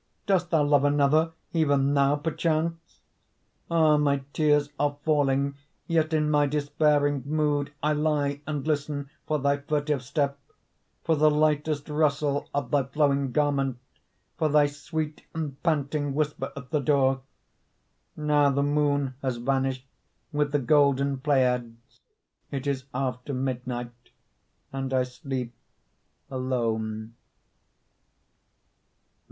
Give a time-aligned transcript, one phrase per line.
[0.25, 3.01] Dost thou love another, Even now, perchance?
[3.69, 5.53] Ah, my tears are falling,
[5.85, 10.39] Yet in my despairing Mood I lie and listen For thy furtive step;
[11.03, 13.77] For the lightest rustle Of thy flowing garment,
[14.39, 17.21] For thy sweet and panting Whisper at the door.
[18.17, 19.85] Now the moon has vanished
[20.31, 21.77] With the golden Pleiads;
[22.49, 23.91] It is after midnight
[24.73, 25.53] And I sleep
[26.31, 27.13] alone.